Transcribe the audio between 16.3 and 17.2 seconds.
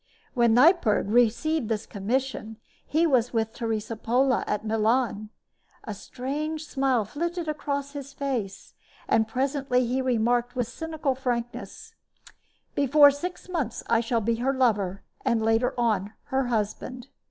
her husband."